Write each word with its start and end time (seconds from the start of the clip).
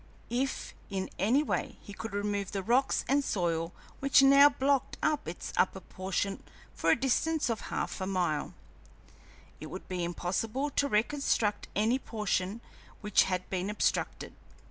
If 0.31 0.73
in 0.89 1.11
any 1.19 1.43
way 1.43 1.77
he 1.79 1.93
could 1.93 2.11
remove 2.13 2.53
the 2.53 2.63
rocks 2.63 3.05
and 3.07 3.23
soil 3.23 3.71
which 3.99 4.23
now 4.23 4.49
blocked 4.49 4.97
up 5.03 5.27
its 5.27 5.53
upper 5.57 5.79
portion 5.79 6.41
for 6.73 6.89
a 6.89 6.99
distance 6.99 7.51
of 7.51 7.61
half 7.69 8.01
a 8.01 8.07
mile, 8.07 8.55
it 9.59 9.67
would 9.67 9.87
be 9.87 10.03
impossible 10.03 10.71
to 10.71 10.87
reconstruct 10.87 11.67
any 11.75 11.99
portion 11.99 12.61
which 13.01 13.25
had 13.25 13.47
been 13.51 13.69
obstructed. 13.69 14.33